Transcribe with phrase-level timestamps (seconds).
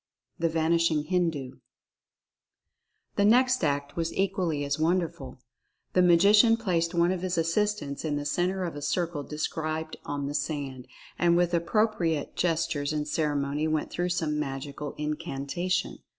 [0.39, 1.59] THE VANISHING HINDU.
[3.17, 5.37] The next act was equally as wonderful.
[5.93, 9.97] The Ma gician placed one of his assistants in the center of a circle described
[10.03, 10.87] on the sand,
[11.19, 15.99] and with appropriate gestures and ceremony went through some magical incantation.